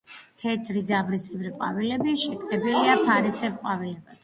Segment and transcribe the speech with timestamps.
[0.43, 4.15] თეთრი ძაბრისებრი ყვავილები შეკრებილია ფარისებრ ყვავილებად.